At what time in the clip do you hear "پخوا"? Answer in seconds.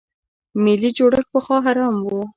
1.33-1.57